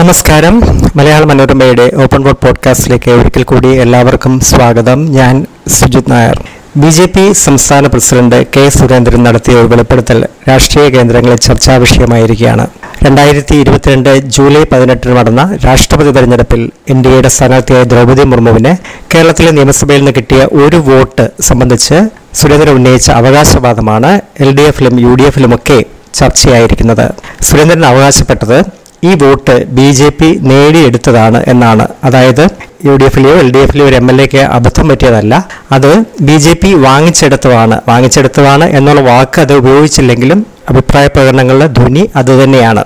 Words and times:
നമസ്കാരം. 0.00 0.54
മലയാള 0.96 1.24
മനോരമയുടെ 1.24 1.90
open 2.02 2.22
board 2.22 2.36
പോഡ്കാസ്റ്റിലേക്ക് 2.44 3.10
ഒരിക്കൽ 3.10 3.42
കൂടി 3.42 3.68
എല്ലാവർക്കും 3.68 4.40
സ്വാഗതം. 4.40 5.04
ഞാൻ 5.16 5.46
Sujith 5.68 6.10
Nair. 6.10 6.38
B 6.76 6.90
J 6.90 7.06
P 7.06 7.32
സംസ്ഥാന 7.32 7.86
പ്രസിഡന്റ് 7.86 8.38
കെ 8.56 8.68
സുരേന്ദ്രൻ 8.68 9.24
നടത്തിയ 9.24 9.54
ഒരു 9.54 9.66
വെളിപ്പെടുത്തൽ 9.66 10.26
രാഷ്ട്രീയ 10.48 10.88
കേന്ദ്രങ്ങളിൽ 10.88 11.36
ചർച്ചാ 11.36 11.76
വിഷയമായിരിക്കുകയാണ്. 11.76 12.66
രണ്ടായിരത്തി 13.02 13.54
ഇരുപത്തിരണ്ട് 13.54 14.16
ജൂലൈ 14.16 14.64
പതിനെട്ടിന് 14.72 15.16
നടന്ന 15.16 15.58
രാഷ്ട്രപതി 15.66 16.10
തെരഞ്ഞെടുപ്പിൽ 16.10 16.70
ഇന്ത്യയുടെ 16.88 17.28
സ്ഥാനാർത്ഥിയായ 17.28 17.82
ദ്രൗപദി 17.82 18.22
മുർമുവിന് 18.22 18.76
കേരളത്തിലെ 19.14 19.50
നിയമസഭയിൽ 19.50 19.98
നിന്ന് 19.98 20.12
കിട്ടിയ 20.12 20.48
ഒരു 20.52 20.76
വോട്ട് 20.76 21.30
സംബന്ധിച്ച് 21.42 21.98
സുരേന്ദ്രൻ 22.34 22.74
ഉന്നയിച്ച 22.74 23.10
അവകാശവാദമാണ് 23.10 24.20
എൽ 24.40 24.56
ഡി 24.56 24.62
എഫിലും 24.62 25.00
യു 25.00 25.14
ഡി 25.14 25.22
എഫിലുമൊക്കെ 25.22 25.84
ചർച്ചയായിരിക്കുന്നത്. 26.14 27.06
സുരേന്ദ്രൻ 27.42 27.86
അവകാശപ്പെട്ടത് 27.86 28.81
ഈ 29.08 29.12
വോട്ട് 29.22 29.54
ബി 29.76 29.86
ജെ 29.98 30.08
പി 30.18 30.28
നേടിയെടുത്തതാണ് 30.50 31.38
എന്നാണ്. 31.52 31.84
അതായത് 32.06 32.42
യു 32.86 32.92
ഡി 33.00 33.04
എഫിലെയോ 33.08 33.34
എൽ 33.42 33.48
ഡി 33.54 33.60
എഫിലെയോ 33.64 33.86
ഒരു 33.90 33.96
എം 34.00 34.08
എൽ 34.12 34.18
എക്ക് 34.24 34.42
അബദ്ധം 34.56 34.86
പറ്റിയതല്ല. 34.90 35.34
അത് 35.76 35.90
ബി 36.28 36.36
ജെ 36.44 36.52
പി 36.62 36.70
വാങ്ങിച്ചെടുത്തതാണ്. 36.86 37.76
വാങ്ങിച്ചെടുത്തതാണ് 37.90 38.66
എന്നുള്ള 38.78 39.02
വാക്ക് 39.10 39.40
അത് 39.44 39.54
ഉപയോഗിച്ചില്ലെങ്കിലും 39.60 40.40
അഭിപ്രായ 40.72 41.06
പ്രകടനങ്ങളുടെ 41.14 41.68
ധ്വനി 41.78 42.04
അതുതന്നെയാണ് 42.22 42.84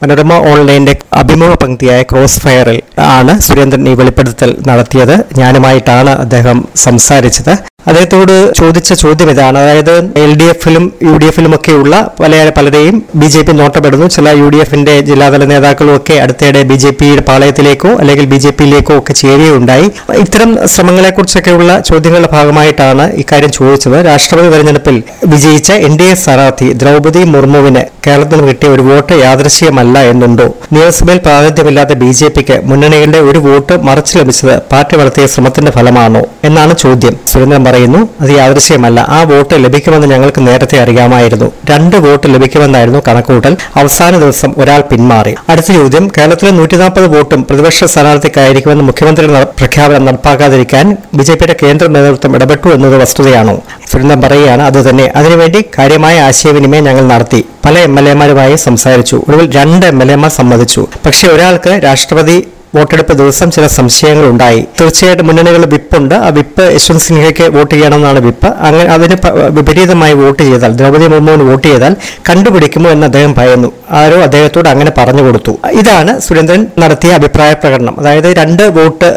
മനോരമ 0.00 0.32
ഓൺലൈന്റെ 0.52 0.94
അഭിമുഖ 1.20 1.52
പങ്ക്തിയായ 1.62 2.00
ക്രോസ് 2.10 2.40
ഫയറിൽ 2.44 2.78
ആണ് 3.18 3.32
സുരേന്ദ്രൻ 3.46 3.86
ഈ 3.90 3.94
വെളിപ്പെടുത്തൽ 4.00 4.50
നടത്തിയത്. 4.68 5.14
ഞാനുമായിട്ടാണ് 5.42 6.12
അദ്ദേഹം 6.24 6.58
സംസാരിച്ചത്. 6.86 7.54
അദ്ദേഹത്തോട് 7.90 8.32
ചോദിച്ച 8.58 8.92
ചോദ്യം 9.02 9.28
ഇതാണ്. 9.32 9.58
അതായത് 9.64 9.92
എൽ 10.22 10.32
ഡി 10.40 10.46
എഫിലും 10.52 10.84
യു 11.08 11.14
ഡി 11.22 11.26
എഫിലും 11.30 11.52
ഒക്കെയുള്ള 11.56 11.94
പല 12.20 12.32
പലരെയും 12.56 12.96
ബി 13.20 13.28
ജെ 13.34 13.40
പി 13.46 13.52
നോട്ടപ്പെടുന്നു 13.60 14.06
ചില 14.16 14.28
യു 14.40 14.48
ഡി 14.52 14.58
എഫിന്റെ 14.64 14.94
ജില്ലാതല 15.08 15.44
നേതാക്കളും 15.52 15.96
ഒക്കെ 15.96 16.14
അടുത്തിടെ 16.24 16.62
ബി 16.70 16.76
ജെ 16.82 16.90
പിയുടെ 17.00 17.22
പാളയത്തിലേക്കോ 17.28 17.90
അല്ലെങ്കിൽ 18.00 18.24
ബി 18.32 18.38
ജെ 18.44 18.50
പിയിലേക്കോ 18.58 18.94
ഒക്കെ 19.00 19.14
ചേരുകയുണ്ടായി. 19.22 19.86
ഇത്തരം 20.24 20.50
ശ്രമങ്ങളെക്കുറിച്ചൊക്കെയുള്ള 20.74 21.72
ചോദ്യങ്ങളുടെ 21.90 22.30
ഭാഗമായിട്ടാണ് 22.36 23.06
ഇക്കാര്യം 23.22 23.52
ചോദിച്ചത്. 23.58 23.98
രാഷ്ട്രപതി 24.08 24.50
തെരഞ്ഞെടുപ്പിൽ 24.54 24.98
വിജയിച്ച 25.34 25.70
എൻ 25.88 25.94
ഡി 26.00 26.08
എ 26.12 26.16
സ്ഥാനാർത്ഥി 26.22 26.68
ദ്രൗപദി 26.82 27.22
മുർമുവിന് 27.34 27.84
കേരളത്തിൽ 28.06 28.40
കിട്ടിയ 28.48 28.68
ഒരു 28.74 28.82
വോട്ട് 28.88 29.14
യാദൃശ്യമല്ല 29.24 29.98
എന്നുണ്ടോ? 30.10 30.48
നിയമസഭയിൽ 30.74 31.20
പ്രാതിനിധ്യമില്ലാത്ത 31.28 31.92
ബി 32.02 32.10
ജെ 32.18 32.28
പിക്ക് 32.36 32.58
മുന്നണികളുടെ 32.70 33.22
ഒരു 33.30 33.38
വോട്ട് 33.46 33.76
മറച്ചു 33.88 34.12
ലഭിച്ചത് 34.18 34.54
പാർട്ടി 34.72 34.94
നടത്തിയ 35.02 35.26
ശ്രമത്തിന്റെ 35.26 35.72
ഫലമാണോ 35.78 36.24
എന്നാണ് 36.50 36.74
ചോദ്യം. 36.84 37.16
സുരേന്ദ്രൻ 37.32 37.62
പറയുന്നു. 37.76 38.08
അത് 38.20 38.30
യാദൃശ്യമല്ല 38.30 39.00
ആ 39.16 39.22
വോട്ട് 39.30 39.54
ലഭിക്കുമെന്ന് 39.64 40.06
ഞങ്ങൾക്ക് 40.06 40.40
നേരത്തെ 40.46 40.76
അറിയാമായിരുന്നു. 40.82 41.48
രണ്ട് 41.70 41.96
വോട്ട് 42.04 42.26
ലഭിക്കുമെന്നായിരുന്നു 42.34 43.00
കണക്കുകൂട്ടൽ. 43.08 43.54
അവസാന 43.76 44.12
ദിവസം 44.22 44.54
ഒരാൾ 44.58 44.80
പിന്മാറി. 44.90 45.34
അടുത്ത 45.48 45.66
ചോദ്യം. 45.78 46.04
കേരളത്തിലെ 46.08 46.50
നൂറ്റി 46.50 46.76
നാൽപ്പത് 46.76 47.06
വോട്ടും 47.16 47.42
പ്രതിപക്ഷ 47.50 47.84
സ്ഥാനാർത്ഥിക്കായിരിക്കുമെന്ന് 47.84 48.84
മുഖ്യമന്ത്രി 48.84 49.26
പ്രഖ്യാപനം 49.60 50.04
നടപ്പാക്കാതിരിക്കാൻ 50.04 50.96
ബി 51.14 51.22
ജെ 51.22 51.34
പിയുടെ 51.34 51.56
കേന്ദ്ര 51.62 51.86
നേതൃത്വം 51.96 52.34
ഇടപെട്ടു 52.36 52.68
എന്നത് 52.68 52.96
വസ്തുതയാണോ? 53.02 53.56
സുരന്തം 53.92 54.22
പറയുകയാണ് 54.22 54.62
അത് 54.62 54.80
തന്നെ. 54.88 55.12
അതിനുവേണ്ടി 55.16 55.62
കാര്യമായ 55.78 56.20
ആശയവിനിമയം 56.20 56.84
ഞങ്ങൾ 56.84 57.06
നടത്തി. 57.14 57.44
പല 57.64 57.78
എം 57.78 57.98
എൽ 57.98 58.08
എമാരുമായി 58.08 58.56
സംസാരിച്ചു. 58.56 59.16
ഒടുവിൽ 59.28 59.48
രണ്ട് 59.58 59.86
എം 59.86 60.02
എൽ 60.02 60.12
എമാർ 60.12 60.30
സമ്മതിച്ചു. 60.30 60.86
പക്ഷേ 61.06 61.28
ഒരാൾക്ക് 61.28 61.80
രാഷ്ട്രപതി 61.84 62.38
വോട്ടെടുപ്പ് 62.74 63.12
ദിവസം 63.18 63.50
ചില 63.50 63.66
സംശയങ്ങൾ 63.66 64.24
ഉണ്ടായി 64.30 64.60
തീർച്ചയായിട്ടും 64.80 65.26
മുന്നണികളുടെ 65.26 65.66
വിപ്പുണ്ട്. 65.66 66.14
ആ 66.14 66.28
വിപ്പ് 66.28 66.64
യശ്വന്ത് 66.74 67.02
സിൻഹയ്ക്ക് 67.02 67.44
വോട്ട് 67.56 67.74
ചെയ്യണമെന്നാണ് 67.74 68.18
വിപ്പ്. 68.18 68.48
അങ്ങനെ 68.66 68.90
അതിന് 68.96 69.16
വിപരീതമായി 69.58 70.12
വോട്ട് 70.12 70.42
ചെയ്താൽ 70.42 70.72
ദ്രൗപദി 70.72 71.06
മുർമുവിന് 71.06 71.44
വോട്ട് 71.50 71.66
ചെയ്താൽ 71.68 71.96
കണ്ടുപിടിക്കുമോ 72.28 72.90
എന്ന് 72.90 73.06
അദ്ദേഹം 73.06 73.34
ഭയന്നു. 73.38 73.72
ആരോ 73.90 74.18
അദ്ദേഹത്തോട് 74.26 74.68
അങ്ങനെ 74.68 74.92
പറഞ്ഞു 74.98 75.22
കൊടുത്തു. 75.22 75.52
ഇതാണ് 75.80 76.20
സുരേന്ദ്രൻ 76.20 76.66
നടത്തിയ 76.78 77.12
അഭിപ്രായ 77.12 77.52
പ്രകടനം. 77.52 77.94
അതായത് 78.00 78.28
രണ്ട് 78.40 78.62
വോട്ട് 78.78 79.10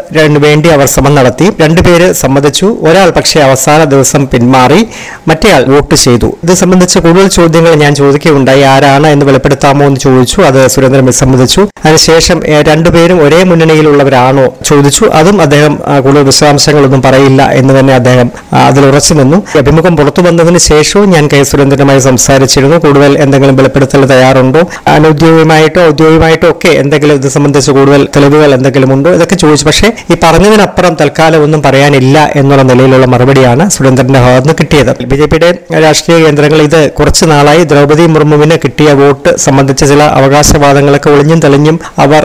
വേണ്ടി 0.46 0.68
അവർ 0.68 0.86
ശ്രമം 0.86 1.14
നടത്തി. 1.14 1.46
രണ്ടുപേര് 1.60 2.12
സമ്മതിച്ചു. 2.12 2.66
ഒരാൾ 2.88 3.10
പക്ഷേ 3.10 3.40
അവസാന 3.40 3.84
ദിവസം 3.84 4.26
പിന്മാറി 4.32 4.80
മറ്റേയാൾ 5.28 5.62
വോട്ട് 5.74 5.94
ചെയ്തു. 5.94 6.28
ഇത് 6.44 6.54
സംബന്ധിച്ച് 6.54 6.98
കൂടുതൽ 6.98 7.28
ചോദ്യങ്ങൾ 7.28 7.74
ഞാൻ 7.74 7.94
ചോദിക്കുകയുണ്ടായി. 7.94 8.62
ആരാണ് 8.74 9.06
എന്ന് 9.06 9.26
വെളിപ്പെടുത്താമോ 9.26 9.84
എന്ന് 9.86 10.00
ചോദിച്ചു. 10.00 10.40
അത് 10.40 10.60
സുരേന്ദ്രൻ 10.74 11.04
വിസമ്മതിച്ചു. 11.04 11.62
അതിനുശേഷം 11.84 12.40
രണ്ടുപേരും 12.70 13.18
ഒരേ 13.26 13.39
മുന്നണിയിലുള്ളവരാണോ 13.50 14.44
ചോദിച്ചു. 14.68 15.04
അതും 15.18 15.36
അദ്ദേഹം 15.44 15.74
കൂടുതൽ 16.04 16.24
വിശദാംശങ്ങളൊന്നും 16.30 17.02
പറയില്ല 17.06 17.42
എന്ന് 17.60 17.72
തന്നെ 17.78 17.94
അദ്ദേഹം 18.00 18.28
അതിൽ 18.68 18.84
ഉറച്ചു 18.90 19.14
നിന്നു. 19.20 19.38
അഭിമുഖം 19.60 19.94
പുറത്തു 20.00 20.22
വന്നതിന് 20.26 20.60
ശേഷവും 20.70 21.08
ഞാൻ 21.14 21.24
കെ 21.32 21.40
സുരേന്ദ്രനുമായി 21.50 22.02
സംസാരിച്ചിരുന്നു. 22.08 22.76
കൂടുതൽ 22.86 23.12
എന്തെങ്കിലും 23.24 23.56
വെളിപ്പെടുത്തൽ 23.60 24.04
തയ്യാറുണ്ടോ? 24.12 24.62
അനൗദ്യോഗികമായിട്ടോ 24.94 25.80
ഔദ്യോഗികമായിട്ടോ 25.90 26.48
ഒക്കെ 26.54 26.72
എന്തെങ്കിലും 26.82 27.16
ഇത് 27.20 27.28
സംബന്ധിച്ച് 27.36 27.70
കൂടുതൽ 27.78 28.02
തെളിവുകൾ 28.16 28.50
എന്തെങ്കിലും 28.58 28.92
ഉണ്ടോ? 28.96 29.10
ഇതൊക്കെ 29.18 29.36
ചോദിച്ചു. 29.44 29.66
പക്ഷേ 29.70 29.90
ഈ 30.12 30.16
പറഞ്ഞതിനപ്പുറം 30.24 30.94
തൽക്കാലം 31.00 31.42
ഒന്നും 31.46 31.62
പറയാനില്ല 31.66 32.18
എന്നുള്ള 32.40 32.62
നിലയിലുള്ള 32.70 33.06
മറുപടിയാണ് 33.14 33.64
സുരേന്ദ്രന്റെ 33.76 34.20
ഭാഗത്ത് 34.26 34.46
നിന്ന് 34.46 34.56
കിട്ടിയത്. 34.60 34.92
ബി 35.10 35.16
ജെ 35.20 35.26
പിയുടെ 35.32 35.50
രാഷ്ട്രീയ 35.86 36.16
കേന്ദ്രങ്ങൾ 36.24 36.60
ഇത് 36.68 36.80
കുറച്ചു 36.98 37.24
നാളായി 37.32 37.62
ദ്രൗപദി 37.70 38.04
മുർമുവിന് 38.14 38.56
കിട്ടിയ 38.64 38.90
വോട്ട് 39.00 39.30
സംബന്ധിച്ച 39.46 39.82
ചില 39.92 40.02
അവകാശവാദങ്ങളൊക്കെ 40.18 41.10
ഒളിഞ്ഞും 41.14 41.40
തെളിഞ്ഞും 41.44 41.76
അവർ 42.04 42.22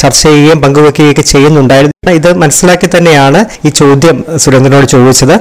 ചർച്ച 0.00 0.22
ചെയ്യുകയും 0.26 0.57
പങ്കുവെക്കുകയൊക്കെ 0.64 1.24
ചെയ്യുന്നുണ്ടായിരുന്നു. 1.32 1.94
ഇത് 2.18 2.28
മനസ്സിലാക്കി 2.42 2.88
തന്നെയാണ് 2.96 3.40
ഈ 3.66 3.70
ചോദ്യം 3.78 4.16
സുരേന്ദ്രനോട് 4.42 4.86
ചോദിച്ചത്. 4.92 5.34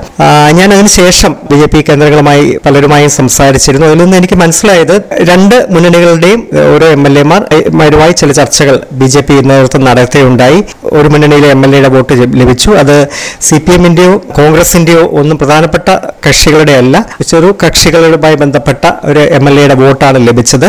ഞാൻ 0.58 0.68
അതിനുശേഷം 0.76 1.32
ബി 1.50 1.58
ജെ 1.60 1.68
പി 1.74 1.80
കേന്ദ്രങ്ങളുമായി 1.90 2.46
പലരുമായും 2.66 3.12
സംസാരിച്ചിരുന്നു. 3.18 3.86
അതിൽ 3.88 4.00
നിന്ന് 4.02 4.18
എനിക്ക് 4.22 4.38
മനസ്സിലായത് 4.42 4.96
രണ്ട് 5.30 5.56
മുന്നണികളുടെയും 5.74 6.42
ഓരോ 6.74 6.88
എം 6.96 7.04
എൽ 7.08 7.16
എമാർമാരുമായി 7.20 8.12
ചില 8.22 8.32
ചർച്ചകൾ 8.40 8.78
ബി 9.02 9.06
ജെ 9.14 9.22
പി 9.28 9.36
നേതൃത്വം 9.52 9.84
നടത്തുകയുണ്ടായി 9.90 10.60
ഒരു 10.98 11.08
മുന്നണിയിലെ 11.14 11.50
എം 11.56 11.64
എൽ 11.68 11.74
എയുടെ 11.76 11.92
വോട്ട് 11.96 12.14
ലഭിച്ചു. 12.42 12.72
അത് 12.82 12.96
സി 13.48 13.60
പി 13.68 13.74
എമ്മിന്റെയോ 13.78 14.14
കോൺഗ്രസിന്റെയോ 14.40 15.04
ഒന്നും 15.22 15.38
പ്രധാനപ്പെട്ട 15.38 15.90
കക്ഷികളുടെ 16.28 16.76
അല്ല. 16.82 17.06
ചെറു 17.30 17.52
കക്ഷികളുമായി 17.64 18.36
ബന്ധപ്പെട്ട 18.44 18.86
ഒരു 19.10 19.24
എം 19.40 19.48
എൽ 19.50 19.56
എയുടെ 19.60 19.78
വോട്ടാണ് 19.84 20.28
ലഭിച്ചത്. 20.28 20.68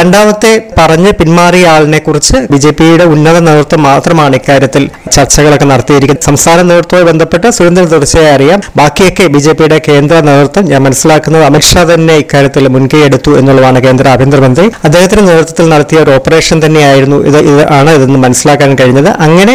രണ്ടാമത്തെ 0.00 0.52
പറഞ്ഞ് 0.78 1.12
പിന്മാറിയ 1.20 1.66
ആളിനെ 1.74 1.98
കുറിച്ച് 1.98 2.36
ബി 2.52 2.56
ജെ 2.56 2.70
പിയുടെ 2.70 3.04
ഉന്നത 3.14 3.38
നേതൃത്വം 3.50 3.83
മാത്രമാണ് 3.86 4.34
ഇക്കാര്യത്തിൽ 4.40 4.84
ചർച്ചകളൊക്കെ 5.16 5.66
നടത്തിയിരിക്കുന്നത്. 5.72 6.26
സംസ്ഥാന 6.28 6.58
നേതൃത്വവുമായി 6.70 7.06
ബന്ധപ്പെട്ട് 7.10 7.48
സുരേന്ദ്രൻ 7.56 7.88
തുടർച്ചയായി 7.94 8.30
അറിയാം. 8.36 8.60
ബാക്കിയൊക്കെ 8.80 9.26
ബി 9.34 9.40
ജെ 9.46 9.52
പിയുടെ 9.58 9.78
കേന്ദ്ര 9.88 10.16
നേതൃത്വം 10.28 10.64
ഞാൻ 10.72 10.80
മനസ്സിലാക്കുന്നത് 10.86 11.44
അമിത്ഷാ 11.48 11.82
തന്നെ 11.92 12.14
ഇക്കാര്യത്തിൽ 12.24 12.68
മുൻകൈ 12.76 13.00
എടുത്തു 13.08 13.30
എന്നുള്ളതാണ് 13.40 13.80
കേന്ദ്ര 13.86 14.06
ആഭ്യന്തരമന്ത്രി. 14.14 14.66
അദ്ദേഹത്തിന്റെ 14.86 15.24
നേതൃത്വത്തിൽ 15.30 15.68
നടത്തിയ 15.74 15.98
ഒരു 16.04 16.12
ഓപ്പറേഷൻ 16.16 16.58
തന്നെയായിരുന്നു 16.64 17.18
ഇത് 17.30 17.38
ഇത് 17.52 17.62
ആണ് 17.78 17.90
ഇതെന്ന് 17.98 18.20
മനസ്സിലാക്കാൻ 18.26 18.72
കഴിഞ്ഞത്. 18.80 19.10
അങ്ങനെ 19.26 19.54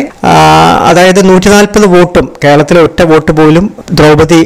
അതായത് 0.90 1.22
നൂറ്റി 1.30 1.50
നാൽപ്പത് 1.56 1.88
വോട്ടും 1.96 2.26
കേരളത്തിലെ 2.44 2.82
ഒറ്റ 2.88 3.02
വോട്ട് 3.12 3.32
പോലും 3.40 3.66
ദ്രൗപദി 4.00 4.42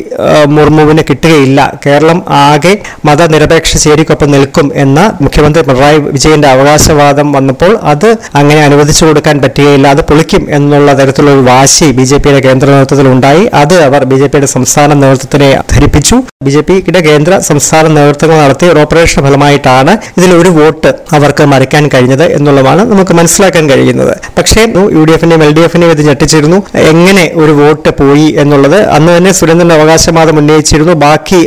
മുർമുവിന് 0.56 1.04
കിട്ടുകയില്ല. 1.10 1.60
കേരളം 1.86 2.20
ആകെ 2.44 2.74
മതനിരപേക്ഷ 3.08 3.72
ചേരിക്കൊപ്പം 3.86 4.30
നിൽക്കും 4.36 4.68
എന്ന 4.84 5.00
മുഖ്യമന്ത്രി 5.24 5.64
പിണറായി 5.68 6.00
വിജയന്റെ 6.16 6.50
അവകാശവാദം 6.56 7.28
വന്നപ്പോൾ 7.38 7.72
അത് 7.94 8.10
അങ്ങനെ 8.40 8.62
അനുവദിച്ചു 8.68 9.04
കൊടുക്കാൻ 9.06 9.36
പറ്റുകയില്ല. 9.44 9.72
അത് 9.92 10.02
പൊളിക്കും 10.10 10.44
എന്നുള്ള 10.58 10.90
തരത്തിലുള്ള 11.00 11.32
ഒരു 11.38 11.44
വാശി 11.50 11.88
ബി 11.98 12.06
ജെ 12.10 12.18
പിയുടെ 12.24 12.40
കേന്ദ്ര 12.46 12.68
നേതൃത്വത്തിൽ 12.74 13.08
ഉണ്ടായി 13.14 13.44
അത് 13.62 13.76
അവർ 13.88 14.02
ബി 14.12 14.18
ജെ 14.22 14.28
പിയുടെ 14.34 14.50
സംസ്ഥാന 14.54 14.94
നേതൃത്വത്തിനെ 15.02 15.50
ധരിപ്പിച്ചു. 15.74 16.18
ബി 16.46 16.52
ജെ 16.56 16.62
പിയുടെ 16.68 17.02
കേന്ദ്ര 17.08 17.34
സംസ്ഥാന 17.50 17.88
നേതൃത്വങ്ങൾ 17.98 18.38
നടത്തിയ 18.44 18.70
ഒരു 18.74 18.80
ഓപ്പറേഷൻ 18.84 19.20
ഫലമായിട്ടാണ് 19.28 19.94
ഇതിൽ 20.18 20.32
ഒരു 20.42 20.50
വോട്ട് 20.58 20.90
അവർക്ക് 21.18 21.46
മറിക്കാൻ 21.54 21.84
കഴിഞ്ഞത് 21.94 22.26
എന്നുള്ളതാണ് 22.38 22.84
നമുക്ക് 22.92 23.14
മനസ്സിലാക്കാൻ 23.20 23.66
കഴിയുന്നത്. 23.72 24.14
പക്ഷേ 24.38 24.62
യു 24.98 25.04
ഡി 25.10 25.14
എഫിന്റെയും 25.18 25.44
എൽ 25.48 25.54
ഡി 25.58 25.64
എഫിന്റെയും 25.68 25.94
ഇത് 25.96 26.04
ഞെട്ടിച്ചിരുന്നു. 26.10 26.60
എങ്ങനെ 26.92 27.26
ഒരു 27.44 27.56
വോട്ട് 27.62 27.92
പോയി 28.02 28.28
എന്നുള്ളത് 28.44 28.80
അന്ന് 28.98 29.12
തന്നെ 29.18 29.34
സുരേന്ദ്രൻ 29.40 29.74
അവകാശവാദം 29.78 30.38
ഉന്നയിച്ചിരുന്നു. 30.44 30.94
ബാക്കി 31.06 31.42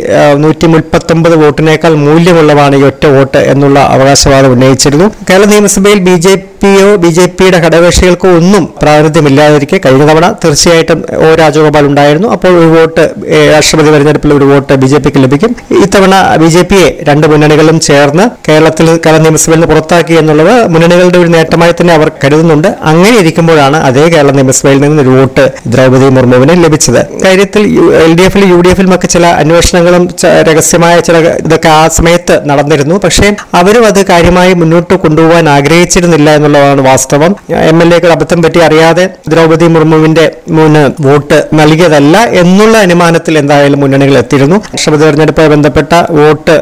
നൂറ്റി 0.44 0.66
മുപ്പത്തൊമ്പത് 0.74 1.36
വോട്ടിനേക്കാൾ 1.44 1.94
മൂല്യമുള്ളതാണ് 2.06 2.76
ഈ 2.82 2.84
ഒറ്റ 2.90 3.06
വോട്ട് 3.16 3.42
എന്നുള്ള 3.52 3.78
അവകാശവാദം 3.96 4.52
ഉന്നയിച്ചിരുന്നു. 4.56 5.08
കേരള 5.30 5.44
നിയമസഭയിൽ 5.54 5.98
ബി 6.08 6.14
ജെ 6.26 6.34
പിയോ 6.66 6.86
ബി 7.02 7.10
ജെ 7.16 7.24
പിയുടെ 7.38 7.58
ഘടകകക്ഷികൾക്കോ 7.64 8.28
ഒന്നും 8.38 8.64
പ്രാതിനിധ്യമില്ലാതിരിക്കെ 8.80 9.76
കഴിഞ്ഞ 9.84 10.04
തവണ 10.08 10.26
തീർച്ചയായിട്ടും 10.42 10.98
ഒ 11.24 11.26
രാജഗോപാൽ 11.40 11.84
ഉണ്ടായിരുന്നു. 11.90 12.28
അപ്പോൾ 12.34 12.48
ഒരു 12.60 12.68
വോട്ട് 12.72 13.02
രാഷ്ട്രപതി 13.52 13.90
തെരഞ്ഞെടുപ്പിൽ 13.94 14.30
ഒരു 14.36 14.46
വോട്ട് 14.50 14.74
ബി 14.82 14.88
ജെ 14.92 14.98
പിക്ക് 15.04 15.20
ലഭിക്കും. 15.24 15.52
ഇത്തവണ 15.84 16.14
ബി 16.42 16.48
ജെ 16.54 16.62
പിയെ 16.70 16.88
രണ്ട് 17.08 17.26
മുന്നണികളും 17.32 17.76
ചേർന്ന് 17.88 18.24
കേരളത്തിൽ 18.48 18.88
കേരള 19.04 19.20
നിയമസഭയിൽ 19.26 19.58
നിന്ന് 19.58 19.68
പുറത്താക്കി 19.72 20.16
എന്നുള്ളത് 20.22 20.54
മുന്നണികളുടെ 20.72 21.20
ഒരു 21.22 21.30
നേട്ടമായി 21.36 21.74
തന്നെ 21.80 21.94
അവർ 21.98 22.10
കരുതുന്നുണ്ട്. 22.24 22.68
അങ്ങനെ 22.92 23.14
ഇരിക്കുമ്പോഴാണ് 23.22 23.80
അതേ 23.90 24.06
കേരള 24.14 24.32
നിയമസഭയിൽ 24.38 24.80
നിന്ന് 24.86 25.04
ഒരു 25.04 25.14
വോട്ട് 25.18 25.44
ദ്രൗപദി 25.74 26.08
മുർമുവിന് 26.18 26.56
ലഭിച്ചത്. 26.64 27.00
കാര്യത്തിൽ 27.24 27.62
എൽ 28.06 28.14
ഡി 28.20 28.26
എഫിലും 28.28 28.50
യു 28.54 28.58
ഡി 28.66 28.72
എഫിലും 28.74 28.94
ഒക്കെ 28.98 29.10
ചില 29.14 29.26
അന്വേഷണങ്ങളും 29.44 30.06
രഹസ്യമായ 30.50 30.96
ചില 31.10 31.16
ഇതൊക്കെ 31.46 31.72
ആ 31.78 31.80
സമയത്ത് 32.00 32.36
നടന്നിരുന്നു. 32.52 32.98
പക്ഷേ 33.06 33.28
അവരും 33.62 33.86
അത് 33.92 34.02
കാര്യമായി 34.12 34.52
മുന്നോട്ട് 34.64 34.94
കൊണ്ടുപോകാൻ 35.06 35.46
ആഗ്രഹിച്ചിരുന്നില്ല 35.56 36.28
എന്നുള്ള 36.36 36.54
എന്നുള്ളതാണ് 36.56 36.82
വാസ്തവം. 36.90 37.32
എം 37.70 37.78
എൽ 37.84 37.90
എകൾ 37.96 38.10
അബദ്ധം 38.16 38.40
പറ്റി 38.44 38.60
അറിയാതെ 38.66 39.04
ദ്രൗപദി 39.32 39.66
മുർമുവിന്റെ 39.74 40.26
മുന്ന് 40.56 40.82
വോട്ട് 41.06 41.38
നൽകിയതല്ല 41.58 42.16
എന്നുള്ള 42.42 42.76
അനുമാനത്തിൽ 42.86 43.34
എന്തായാലും 43.42 43.80
മുന്നണികൾ 43.84 44.16
എത്തിയിരുന്നു. 44.22 44.56
രാഷ്ട്രപതി 44.74 45.04
തെരഞ്ഞെടുപ്പുമായി 45.06 45.50
ബന്ധപ്പെട്ട 45.54 45.92
വോട്ട് 46.18 46.56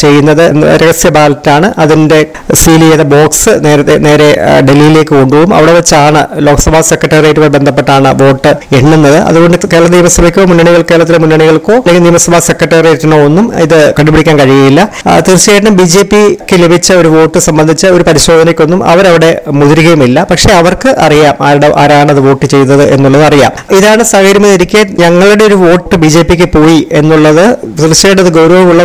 ചെയ്യുന്നത് 0.00 0.44
രഹസ്യ 0.82 1.10
ബാലറ്റാണ്. 1.16 1.68
അതിന്റെ 1.84 2.20
സീൽ 2.62 2.82
ചെയ്ത 2.88 3.04
ബോക്സ് 3.14 3.52
നേരത്തെ 3.66 3.96
നേരെ 4.06 4.28
ഡൽഹിയിലേക്ക് 4.68 5.12
കൊണ്ടുപോകും. 5.18 5.52
അവിടെ 5.58 5.72
വെച്ചാണ് 5.78 6.22
ലോക്സഭാ 6.48 6.80
സെക്രട്ടേറിയറ്റുമായി 6.90 7.52
ബന്ധപ്പെട്ടാണ് 7.56 8.12
വോട്ട് 8.22 8.52
എണ്ണുന്നത്. 8.80 9.18
അതുകൊണ്ട് 9.28 9.56
കേരള 9.72 9.88
നിയമസഭയ്ക്കോ 9.96 10.44
മുന്നണികൾ 10.52 10.82
കേരളത്തിലെ 10.90 11.20
മുന്നണികൾക്കോ 11.24 11.74
അല്ലെങ്കിൽ 11.84 12.04
നിയമസഭാ 12.06 12.40
സെക്രട്ടേറിയറ്റിനോ 12.50 13.18
ഒന്നും 13.28 13.46
ഇത് 13.64 13.78
കണ്ടുപിടിക്കാൻ 13.98 14.36
കഴിയില്ല. 14.42 14.80
തീർച്ചയായിട്ടും 15.28 15.74
ബി 15.80 15.86
ജെ 15.94 16.02
പിക്ക് 16.12 16.56
ലഭിച്ച 16.64 16.88
ഒരു 17.00 17.08
വോട്ട് 17.16 17.38
സംബന്ധിച്ച 17.48 17.84
ഒരു 17.96 18.04
പരിശോധനയ്ക്കൊന്നും 18.08 18.80
അവരവിടെ 18.92 19.27
മുതിരുകയുമില്ല. 19.58 20.18
പക്ഷെ 20.30 20.50
അവർക്ക് 20.60 20.90
അറിയാം 21.06 21.36
ആരുടെ 21.48 21.68
ആരാണ് 21.82 22.10
അത് 22.14 22.20
വോട്ട് 22.26 22.46
ചെയ്തത് 22.54 22.84
എന്നുള്ളത് 22.94 23.24
അറിയാം. 23.30 23.52
ഇതാണ് 23.78 24.02
സാഹചര്യം 24.12 24.46
ഇരിക്കെ 24.56 24.82
ഞങ്ങളുടെ 25.02 25.44
ഒരു 25.48 25.56
വോട്ട് 25.64 25.96
ബി 26.02 26.10
ജെ 26.14 26.22
പിക്ക് 26.30 26.48
പോയി 26.56 26.78
എന്നുള്ളത് 27.00 27.44
തീർച്ചയായിട്ടും 27.80 28.24
അത് 28.24 28.32
ഗൗരവമുള്ള 28.38 28.82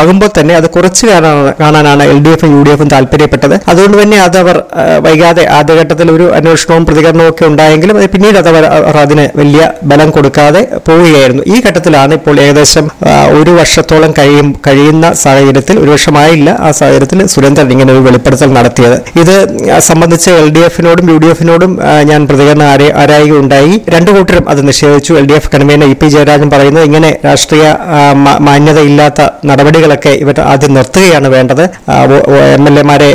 ആകുമ്പോൾ 0.00 0.30
തന്നെ 0.38 0.54
അത് 0.60 0.66
കുറച്ച് 0.76 1.04
കാണാനാണ് 1.10 1.52
കാണാനാണ് 1.62 2.04
എൽ 2.12 2.18
ഡി 2.24 2.30
എഫും 2.34 2.50
യു 2.56 2.60
ഡി 2.66 2.70
എഫും 2.74 2.88
താല്പര്യപ്പെട്ടത്. 2.94 3.54
അതുകൊണ്ട് 3.70 3.96
തന്നെ 4.02 4.18
അത് 4.26 4.36
അവർ 4.42 4.56
വൈകാതെ 5.06 5.44
ആദ്യഘട്ടത്തിൽ 5.58 6.08
ഒരു 6.16 6.26
അന്വേഷണവും 6.38 6.84
പ്രതികരണവും 6.88 7.28
ഒക്കെ 7.32 7.44
ഉണ്ടായെങ്കിലും 7.50 7.96
അത് 8.00 8.08
പിന്നീട് 8.14 8.38
അത് 8.42 8.48
അവർ 8.52 8.64
അതിന് 9.04 9.24
വലിയ 9.40 9.62
ബലം 9.90 10.10
കൊടുക്കാതെ 10.16 10.62
പോവുകയായിരുന്നു. 10.88 11.42
ഈ 11.54 11.56
ഘട്ടത്തിലാണ് 11.66 12.12
ഇപ്പോൾ 12.20 12.36
ഏകദേശം 12.46 12.86
ഒരു 13.40 13.52
വർഷത്തോളം 13.60 14.10
കഴിയും 14.18 14.48
കഴിയുന്ന 14.66 15.06
സാഹചര്യത്തിൽ 15.24 15.76
ഒരു 15.84 15.90
വർഷമായില്ല 15.94 16.50
ആ 16.66 16.70
സാഹചര്യത്തിൽ 16.80 17.20
സുരേന്ദ്രൻ 17.34 17.72
ഇങ്ങനെ 17.76 17.90
ഒരു 17.96 18.02
വെളിപ്പെടുത്തൽ 18.08 18.50
നടത്തിയത്. 18.58 18.96
ഇത് 19.22 19.29
സംബന്ധിച്ച് 19.78 20.30
എൽ 20.30 20.50
ഡി 20.50 20.60
എഫിനോടും 20.60 21.12
യു 21.12 21.18
ഡി 21.18 21.26
എഫിനോടും 21.26 21.78
ഞാൻ 22.02 22.26
പ്രതികരണം 22.26 22.66
ആര- 22.66 22.92
ആരായുകയുണ്ടായി. 22.92 23.80
രണ്ടു 23.88 24.10
കൂട്ടരും 24.10 24.48
അത് 24.48 24.68
നിഷേധിച്ചു. 24.68 25.14
L 25.14 25.26
D 25.26 25.32
F 25.32 25.50
convener 25.54 25.86
E 25.86 25.92
P 25.92 26.06
Jayarajan 26.06 26.50
പറയുന്നത് 26.50 26.84
ഇങ്ങനെ 26.84 27.16
രാഷ്ട്രീയ 27.24 27.66
മാന്യതയില്ലാത്ത 28.40 29.28
നടപടികളൊക്കെ 29.46 30.08
ഇവർ 30.08 30.40
ആദ്യം 30.40 30.74
നിർത്തുകയാണ് 30.74 31.28
വേണ്ടത്. 31.28 31.62
എം 32.54 32.68
എൽ 32.68 32.78
എമാരെ 32.78 33.10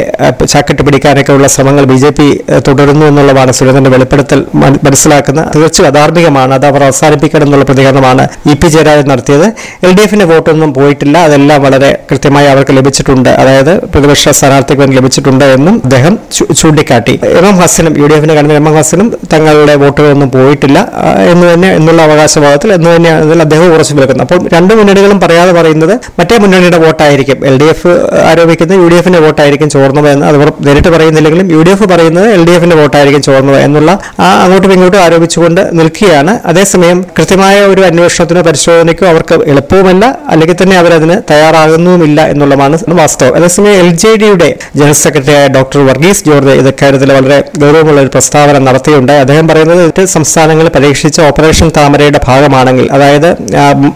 ചാക്കിട്ട് 0.46 0.82
പിടിക്കാനൊക്കെ 0.82 1.34
ഉള്ള 1.34 1.48
ശ്രമങ്ങൾ 1.48 1.84
ബി 1.84 1.96
ജെ 1.96 2.10
പി 2.10 2.28
തുടരുന്നു 2.68 3.06
എന്നുള്ളതാണ് 3.06 3.52
സുരേന്ദ്രന്റെ 3.52 3.90
വെളിപ്പെടുത്തൽ 3.90 4.40
മനസ്സിലാക്കുന്ന 4.86 5.52
തീർച്ചയായും 5.56 5.92
അധാർമികമാണ്. 5.92 6.54
അത് 6.54 6.66
അവർ 6.66 6.84
അവസാനിപ്പിക്കണം 6.84 7.44
എന്നുള്ള 7.44 7.66
പ്രതികരണമാണ് 7.66 8.28
ഇ 8.52 8.54
പി 8.54 8.68
ജയരാജൻ 8.68 9.08
നടത്തിയത്. 9.08 9.48
എൽ 9.84 9.94
ഡി 9.98 10.02
എഫിന്റെ 10.02 10.26
വോട്ടൊന്നും 10.26 10.74
പോയിട്ടില്ല. 10.74 11.18
അതെല്ലാം 11.18 11.62
വളരെ 11.64 11.98
കൃത്യമായി 12.12 12.48
അവർക്ക് 12.48 12.78
ലഭിച്ചിട്ടുണ്ട്. 12.78 13.30
അതായത് 13.30 13.80
പ്രതിപക്ഷ 13.80 14.30
സ്ഥാനാർത്ഥിക്ക് 14.30 14.82
ലഭിച്ചിട്ടുണ്ട് 14.98 15.46
എന്നും 15.46 15.82
അദ്ദേഹം 15.84 16.05
ചൂ- 16.10 16.52
ചൂണ്ടിക്കാട്ടി. 16.52 17.20
എം 17.24 17.48
എം 17.48 17.56
ഹസനും 17.56 17.98
യു 17.98 18.08
ഡി 18.08 18.14
എഫിന് 18.14 18.34
കടന്ന 18.34 18.54
എം 18.54 18.70
എം 18.70 18.76
ഹസനും 18.76 19.14
തങ്ങളുടെ 19.34 19.76
വോട്ടുകളൊന്നും 19.76 20.32
പോയിട്ടില്ല 20.32 20.92
എന്ന് 21.30 21.54
തന്നെ 21.54 21.76
എന്നുള്ള 21.76 22.02
അവകാശവാദത്തിൽ 22.02 22.74
എന്ന് 22.74 22.96
തന്നെയാണ് 22.96 23.42
അദ്ദേഹം 23.42 23.74
ഉറച്ചു 23.74 23.94
നിൽക്കുന്നത്. 23.94 24.28
അപ്പോൾ 24.32 24.50
രണ്ട് 24.54 24.74
മുന്നണികളും 24.74 25.22
പറയാതെ 25.22 25.52
പറയുന്നത് 25.52 26.00
മറ്റേ 26.20 26.38
മുന്നണിയുടെ 26.38 26.78
വോട്ടായിരിക്കും. 26.78 27.46
എൽ 27.46 27.60
ഡി 27.60 27.64
എഫ് 27.64 27.88
ആരോപിക്കുന്നത് 28.32 28.78
യു 28.78 28.88
ഡി 28.88 28.96
എഫിന്റെ 28.96 29.20
വോട്ടായിരിക്കും 29.20 29.70
ചോർന്നത് 29.70 30.10
എന്ന്. 30.10 30.26
അത് 30.26 30.54
നേരിട്ട് 30.62 30.88
പറയുന്നില്ലെങ്കിലും 30.88 31.52
യു 31.52 31.64
ഡി 31.64 31.70
എഫ് 31.70 31.84
പറയുന്നത് 31.84 32.30
എൽ 32.30 32.46
ഡി 32.46 32.52
എഫിന്റെ 32.52 32.76
വോട്ടായിരിക്കും 32.76 33.22
ചോർന്നത് 33.22 33.58
എന്നുള്ള 33.58 34.00
ആ 34.20 34.44
അങ്ങോട്ടും 34.44 34.74
ഇങ്ങോട്ടും 34.74 35.00
ആരോപിച്ചുകൊണ്ട് 35.00 35.70
നിൽക്കുകയാണ്. 35.74 36.40
അതേസമയം 36.46 37.06
കൃത്യമായ 37.18 37.62
ഒരു 37.62 37.82
അന്വേഷണത്തിനോ 37.82 38.42
പരിശോധനയ്ക്കോ 38.42 39.06
അവർക്ക് 39.06 39.36
എളുപ്പവുമല്ല 39.46 40.20
അല്ലെങ്കിൽ 40.28 40.56
തന്നെ 40.62 40.78
അവരതിന് 40.78 41.22
തയ്യാറാകുന്നുമില്ല 41.32 42.26
എന്നുള്ളതാണ് 42.26 42.78
വാസ്തവം. 42.88 43.36
അതേസമയം 43.36 43.74
എൽ 43.74 43.90
ജെ 43.90 44.16
ഡിയുടെ 44.16 44.56
ജനറൽ 44.76 44.94
സെക്രട്ടറിയായ 44.94 45.48
ഡോക്ടർ 45.48 45.80
വർഗീസ് 45.96 46.24
ജോർജ് 46.28 46.54
ഇത് 46.62 46.70
കാര്യത്തിൽ 46.80 47.10
വളരെ 47.16 47.36
ഗൗരവമുള്ള 47.62 48.00
ഒരു 48.04 48.10
പ്രസ്താവന 48.14 48.58
നടത്തിയുണ്ട്. 48.68 49.12
അദ്ദേഹം 49.24 49.46
പറയുന്നത് 49.50 50.02
സംസ്ഥാനങ്ങൾ 50.14 50.68
പരീക്ഷിച്ച 50.76 51.18
ഓപ്പറേഷൻ 51.28 51.68
താമരയുടെ 51.78 52.20
ഭാഗമാണെങ്കിൽ 52.26 52.86
അതായത് 52.96 53.28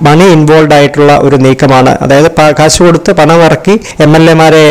മണി 0.07 0.25
ഇൻവോൾവ് 0.35 0.73
ആയിട്ടുള്ള 0.77 1.13
ഒരു 1.27 1.37
നീക്കമാണ്. 1.45 1.93
അതായത് 2.03 2.29
കാശ് 2.59 2.79
കൊടുത്ത് 2.83 3.11
പണം 3.19 3.41
ഇറക്കി 3.47 3.75
എം 4.05 4.13
എൽ 4.19 4.25
എമാരെ 4.33 4.63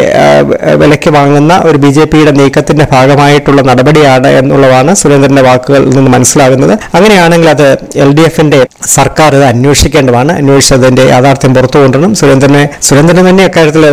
വിലയ്ക്ക് 0.82 1.10
വാങ്ങുന്ന 1.16 1.52
ഒരു 1.68 1.80
ബി 1.84 1.90
ജെ 1.96 2.04
പിയുടെ 2.12 2.32
നീക്കത്തിന്റെ 2.40 2.86
ഭാഗമായിട്ടുള്ള 2.94 3.62
നടപടിയാണ് 3.70 4.30
എന്നുള്ളതാണ് 4.40 4.94
സുരേന്ദ്രന്റെ 5.02 5.44
വാക്കുകളിൽ 5.48 5.90
നിന്ന് 5.98 6.12
മനസ്സിലാകുന്നത്. 6.16 6.74
അങ്ങനെയാണെങ്കിൽ 6.98 7.50
അത് 7.54 7.66
എൽ 8.06 8.12
ഡി 8.18 8.24
എഫിന്റെ 8.30 8.62
സർക്കാർ 8.96 9.30
ഇത് 9.40 9.46
അന്വേഷിക്കേണ്ടതാണ്. 9.52 10.32
അന്വേഷിച്ചതിന്റെ 10.42 11.06
യാഥാർത്ഥ്യം 11.12 11.54
പുറത്തു 11.58 11.78
കൊണ്ടുവരണം. 11.84 12.14
സുരേന്ദ്രനെ 12.22 12.64
സുരേന്ദ്രൻ 12.88 13.22
തന്നെ 13.30 13.44
അക്കാര്യത്തിൽ 13.50 13.86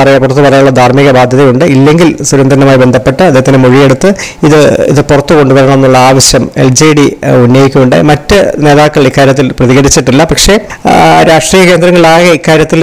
പറയാ 0.00 0.18
പുറത്തു 0.24 0.42
പറയാനുള്ള 0.48 0.74
ധാർമ്മിക 0.80 1.10
ബാധ്യതയുണ്ട്. 1.20 1.64
ഇല്ലെങ്കിൽ 1.76 2.10
സുരേന്ദ്രനുമായി 2.72 2.80
ബന്ധപ്പെട്ട് 2.84 3.22
അദ്ദേഹത്തിന് 3.28 3.58
മൊഴിയെടുത്ത് 3.64 4.08
ഇത് 4.46 4.58
ഇത് 4.92 5.00
പുറത്തു 5.10 5.32
കൊണ്ടുവരണം 5.38 5.74
എന്നുള്ള 5.78 5.98
ആവശ്യം 6.10 6.44
എൽ 6.62 6.70
ജെ 6.80 6.88
ഡി 6.98 7.06
ഉന്നയിക്കുകയുണ്ടായി 7.44 8.04
മറ്റ് 8.12 8.38
നേതാക്കൾ 8.64 9.02
ഇക്കാര്യത്തിൽ 9.10 9.46
പ്രതികരിച്ചിട്ടില്ല. 9.58 10.22
പക്ഷേ 10.32 10.54
രാഷ്ട്രീയ 11.30 11.62
കേന്ദ്രങ്ങളിലാകെ 11.70 12.30
ഇക്കാര്യത്തിൽ 12.38 12.80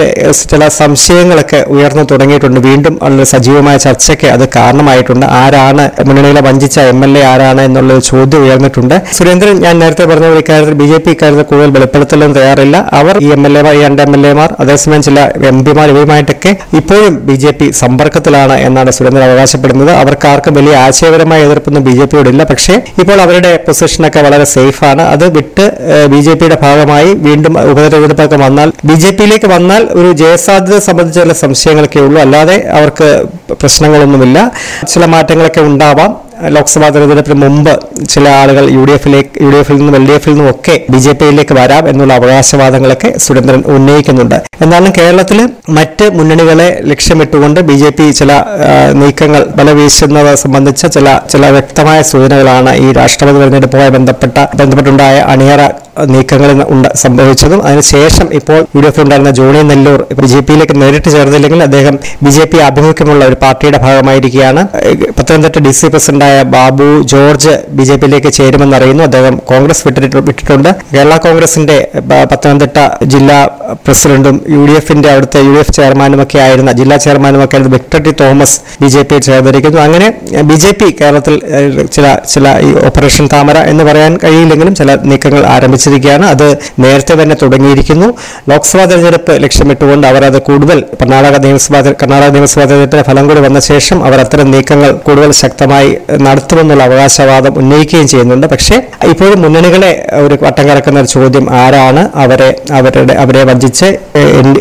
ചില 0.52 0.62
സംശയങ്ങളൊക്കെ 0.80 1.60
ഉയർന്നു 1.74 2.04
തുടങ്ങിയിട്ടുണ്ട്. 2.12 2.60
വീണ്ടും 2.68 2.94
ഉള്ള 3.06 3.24
സജീവമായ 3.32 3.76
ചർച്ചയ്ക്ക് 3.86 4.28
അത് 4.36 4.44
കാരണമായിട്ടുണ്ട്. 4.58 5.26
ആരാണ് 5.42 5.84
മുന്നണിയിലെ 6.08 6.42
വഞ്ചിച്ച 6.48 6.78
എം 6.92 7.00
എൽ 7.06 7.12
എ 7.20 7.22
ആരാണ് 7.32 7.60
എന്നുള്ള 7.68 7.98
ചോദ്യം 8.10 8.42
ഉയർന്നിട്ടുണ്ട്. 8.46 8.96
സുരേന്ദ്രൻ 9.18 9.56
ഞാൻ 9.66 9.74
നേരത്തെ 9.82 10.06
പറഞ്ഞ 10.12 10.28
ഇക്കാര്യത്തിൽ 10.44 10.76
ബി 10.82 10.88
ജെ 10.92 10.98
പി 11.04 11.10
ഇക്കാര്യത്തിൽ 11.16 11.48
കൂടുതൽ 11.52 11.70
വെളിപ്പെടുത്തലൊന്നും 11.76 12.36
തയ്യാറില്ല. 12.38 12.76
അവർ 13.00 13.14
ഈ 13.26 13.30
എം 13.36 13.44
എൽ 13.48 13.56
എമാർ 13.60 13.74
ഈ 13.78 13.82
രണ്ട് 13.86 14.02
എം 14.06 14.14
എൽ 14.18 14.24
എമാർ 14.32 14.50
അതേസമയം 14.62 15.02
ചില 15.08 15.20
എം 15.52 15.58
പിമാർ 15.66 15.88
ഇവയുമായിട്ടൊക്കെ 15.94 16.52
ഇപ്പോഴും 16.80 17.14
ബി 17.28 17.36
ജെ 17.42 17.52
പി 17.58 17.66
സമ്പർക്കത്തിലാണ് 17.82 18.56
എന്നാണ് 18.68 18.90
സുരേന്ദ്രൻ 18.96 19.24
അവകാശപ്പെടുന്നത്. 19.28 19.79
അവർക്ക് 19.88 20.28
ആർക്കും 20.28 20.54
വലിയ 20.54 20.74
ആശയപരമായ 20.76 21.46
എതിർപ്പൊന്നും 21.46 21.84
ബി 21.84 21.90
ജെ 21.90 22.04
പിയോടില്ല. 22.04 22.42
പക്ഷേ 22.44 22.74
ഇപ്പോൾ 23.02 23.20
അവരുടെ 23.20 23.50
പൊസിഷനൊക്കെ 23.66 24.20
വളരെ 24.20 24.44
സേഫാണ്. 24.44 25.02
അത് 25.02 25.26
വിട്ട് 25.36 25.66
ബി 26.12 26.20
ജെ 26.20 26.34
പിയുടെ 26.34 26.58
ഭാഗമായി 26.62 27.12
വീണ്ടും 27.14 27.70
ഉപതെരഞ്ഞെടുപ്പൊക്കെ 27.70 28.36
വന്നാൽ 28.36 28.72
ബി 28.84 28.94
ജെ 28.94 29.10
പിയിലേക്ക് 29.10 29.46
വന്നാൽ 29.46 29.88
ഒരു 30.00 30.12
ജയസാധ്യത 30.12 30.78
സംബന്ധിച്ച 30.78 31.18
ചില 31.20 31.32
സംശയങ്ങളൊക്കെ 31.32 32.00
ഉള്ളൂ 32.00 32.20
അല്ലാതെ 32.20 32.56
അവർക്ക് 32.78 33.08
പ്രശ്നങ്ങളൊന്നുമില്ല. 33.60 34.38
ചില 34.88 35.04
മാറ്റങ്ങളൊക്കെ 35.04 35.60
ഉണ്ടാവാം. 35.60 36.29
ലോക്സഭാ 36.48 36.88
തെരഞ്ഞെടുപ്പിന് 36.88 37.38
മുമ്പ് 37.44 37.72
ചില 38.08 38.26
ആളുകൾ 38.40 38.64
യു 38.70 38.82
ഡി 38.84 38.92
എഫിലേക്ക് 38.92 39.42
യു 39.44 39.48
ഡി 39.50 39.56
എഫിൽ 39.56 39.76
നിന്നും 39.76 39.96
എൽ 39.96 40.04
ഡി 40.06 40.12
എഫിൽ 40.12 40.32
നിന്നും 40.32 40.48
ഒക്കെ 40.50 40.74
ബി 40.90 40.98
ജെ 40.98 41.12
പിയിലേക്ക് 41.12 41.54
വരാം 41.54 41.84
എന്നുള്ള 41.88 42.12
അവകാശവാദങ്ങളൊക്കെ 42.14 43.10
സുരേന്ദ്രൻ 43.18 43.62
ഉന്നയിക്കുന്നുണ്ട്. 43.74 44.38
എന്നാലും 44.64 44.92
കേരളത്തിൽ 44.98 45.38
മറ്റ് 45.78 46.06
മുന്നണികളെ 46.18 46.68
ലക്ഷ്യമിട്ടുകൊണ്ട് 46.90 47.60
ബി 47.60 47.76
ജെ 47.82 47.90
പി 47.90 48.06
ചില 48.10 48.32
നീക്കങ്ങൾ 49.00 49.44
ബലവീശുന്നത് 49.56 50.32
സംബന്ധിച്ച 50.34 50.86
ചില 50.96 51.18
ചില 51.28 51.50
വ്യക്തമായ 51.50 52.00
സൂചനകളാണ് 52.02 52.72
ഈ 52.76 52.88
രാഷ്ട്രപതി 52.92 53.38
തെരഞ്ഞെടുപ്പുമായി 53.38 53.90
ബന്ധപ്പെട്ട 53.90 54.38
ബന്ധപ്പെട്ടുണ്ടായ 54.60 55.18
അണിയറ 55.34 55.62
നീക്കങ്ങൾ 56.14 56.50
സംഭവിച്ചതും 57.04 57.60
അതിനുശേഷം 57.68 58.26
ഇപ്പോൾ 58.38 58.58
യു 58.74 58.80
ഡി 58.82 58.88
എഫ് 58.90 59.00
ഉണ്ടായിരുന്ന 59.04 59.32
ജോണി 59.38 59.60
നെല്ലൂർ 59.70 60.00
ബി 60.20 60.28
ജെ 60.32 60.40
പിയിലേക്ക് 60.48 60.76
നേരിട്ട് 60.82 61.08
ചേർന്നില്ലെങ്കിൽ 61.16 61.60
അദ്ദേഹം 61.68 61.94
ബി 62.24 62.30
ജെ 62.36 62.44
പി 62.52 62.58
ആഭിമുഖ്യമുള്ള 62.68 63.22
ഒരു 63.30 63.36
പാർട്ടിയുടെ 63.44 63.78
ഭാഗമായിരിക്കുകയാണ്. 63.86 64.62
പത്തനംതിട്ട 65.18 65.58
ഡി 65.66 65.72
സി 65.78 65.88
പ്രസിഡന്റായ 65.94 66.36
ബാബു 66.56 66.88
ജോർജ് 67.12 67.54
ബി 67.78 67.84
ജെ 67.88 67.96
പിയിലേക്ക് 68.02 68.32
ചേരുമെന്നറിയുന്നു. 68.38 69.04
അദ്ദേഹം 69.08 69.36
കോൺഗ്രസ് 69.52 69.82
വിട്ടിട്ട് 69.88 70.22
വിട്ടിട്ടുണ്ട്. 70.28 70.70
കേരള 70.94 71.16
കോൺഗ്രസിന്റെ 71.26 71.78
പത്തനംതിട്ട 72.32 72.78
ജില്ലാ 73.14 73.38
പ്രസിഡന്റും 73.86 74.36
യു 74.54 74.62
ഡി 74.68 74.76
എഫിന്റെ 74.80 75.08
അവിടുത്തെ 75.14 75.40
യു 75.46 75.52
ഡി 75.56 75.60
എഫ് 75.64 75.74
ചെയർമാനുമൊക്കെ 75.78 76.38
ആയിരുന്ന 76.46 76.70
ജില്ലാ 76.80 76.96
ചെയർമാനുമൊക്കെ 77.06 77.56
ആയിരുന്ന 77.56 77.74
Victor 77.76 78.00
T 78.06 78.12
Thomas 78.22 78.56
B 78.82 78.88
J 78.94 79.02
പിയിൽ 79.10 79.22
ചേർന്നിരിക്കുന്നു. 79.28 79.80
അങ്ങനെ 79.86 80.08
ബി 80.50 80.56
ജെ 80.62 80.70
പി 80.80 80.88
കേരളത്തിൽ 81.00 81.34
ചില 81.96 82.06
ചില 82.32 82.46
ഈ 82.66 82.70
ഓപ്പറേഷൻ 82.88 83.26
താമര 83.34 83.58
എന്ന് 83.72 83.84
പറയാൻ 83.88 84.12
കഴിയില്ലെങ്കിലും 84.24 84.74
ചില 84.80 84.90
നീക്കങ്ങൾ 85.10 85.42
ആരംഭിച്ചിരിക്കുകയാണ് 85.90 86.26
അത് 86.34 86.46
നേരത്തെ 86.84 87.14
തന്നെ 87.20 87.36
തുടങ്ങിയിരിക്കുന്നു. 87.42 88.08
ലോക്സഭാ 88.50 88.84
തെരഞ്ഞെടുപ്പ് 88.90 89.32
ലക്ഷ്യമിട്ടുകൊണ്ട് 89.44 90.04
അവർ 90.10 90.22
അത് 90.30 90.38
കൂടുതൽ 90.48 90.78
കർണാടക 91.00 91.34
നിയമസഭാ 91.44 91.78
കർണാടക 92.02 92.30
നിയമസഭാ 92.36 92.64
തെരഞ്ഞെടുപ്പിന്റെ 92.70 93.04
ഫലം 93.10 93.24
കൂടി 93.28 93.40
വന്ന 93.46 93.60
ശേഷം 93.70 93.98
അവർ 94.06 94.18
അത്തരം 94.24 94.48
നീക്കങ്ങൾ 94.54 94.90
കൂടുതൽ 95.06 95.30
ശക്തമായി 95.42 95.90
നടത്തുമെന്നുള്ള 96.26 96.82
അവകാശവാദം 96.88 97.52
ഉന്നയിക്കുകയും 97.62 98.06
ചെയ്യുന്നുണ്ട്. 98.12 98.46
പക്ഷേ 98.54 98.76
ഇപ്പോഴും 99.12 99.38
മുന്നണികളെ 99.44 99.92
ഒരു 100.24 100.34
വട്ടം 100.44 100.64
കറക്കുന്ന 100.70 101.00
ഒരു 101.02 101.10
ചോദ്യം 101.16 101.46
ആരാണ് 101.62 102.02
അവരെ 102.24 102.50
അവരുടെ 102.78 103.14
അവരെ 103.24 103.42
വഞ്ചിച്ച് 103.50 103.88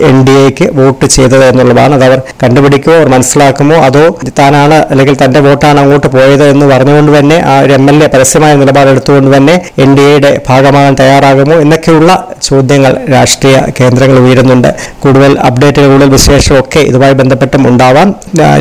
എൻ 0.10 0.18
ഡി 0.28 0.36
എക്ക് 0.50 0.66
വോട്ട് 0.80 1.06
ചെയ്തത് 1.18 1.46
എന്നുള്ളതാണ്. 1.52 1.94
അത് 1.98 2.06
അവർ 2.10 2.20
കണ്ടുപിടിക്കുമോ 2.44 2.96
അവർ 3.00 3.08
മനസ്സിലാക്കുമോ 3.16 3.78
അതോ 3.88 4.04
താനാണ് 4.40 4.80
അല്ലെങ്കിൽ 4.92 5.16
തന്റെ 5.24 5.40
വോട്ടാണ് 5.48 5.80
അങ്ങോട്ട് 5.84 6.10
പോയത് 6.16 6.46
എന്ന് 6.54 6.66
പറഞ്ഞുകൊണ്ട് 6.74 7.12
തന്നെ 7.18 7.38
ആ 7.52 7.56
ഒരു 7.66 7.74
എം 7.80 7.86
എൽ 7.92 7.98
എ 8.06 8.08
പരസ്യമായ 8.16 8.54
നിലപാടെടുത്തുകൊണ്ട് 8.62 9.30
തന്നെ 9.38 9.56
എൻ 9.84 9.92
ഡി 9.98 10.04
എയുടെ 10.10 10.32
ഭാഗമാകാൻ 10.48 10.96
തയ്യാറാകുമോ 11.10 11.58
എന്നൊക്കെയുള്ള 11.66 12.12
ചോദ്യങ്ങൾ 12.44 12.94
രാഷ്ട്രീയ 13.12 13.58
കേന്ദ്രങ്ങൾ 13.80 14.20
ഉയരുന്നുണ്ട്. 14.20 14.72
കൂടുതൽ 15.00 15.32
അപ്ഡേറ്റുകൾ 15.40 15.88
കൂടുതൽ 15.88 16.10
വിശേഷമൊക്കെ 16.10 16.80
ഇതുമായി 16.80 17.14
ബന്ധപ്പെട്ടും 17.14 17.64
ഉണ്ടാവാം. 17.68 18.10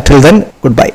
ടിൽ 0.09 0.21
ദെൻ 0.27 0.39
ഗുഡ് 0.65 0.79
ബൈ 0.81 0.89